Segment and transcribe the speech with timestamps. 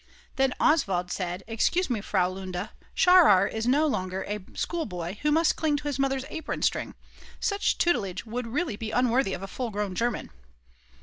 [0.35, 5.55] Then Oswald said: "Excuse me, Frau Lunda, Scharrer is no longer a schoolboy who must
[5.55, 6.95] cling to his mother's apron string;
[7.39, 10.31] such tutelage would really be unworthy of a full grown German."